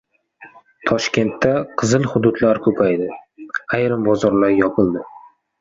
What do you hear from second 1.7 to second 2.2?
«qizil»